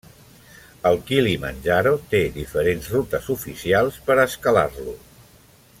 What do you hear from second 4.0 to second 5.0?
per a escalar-lo.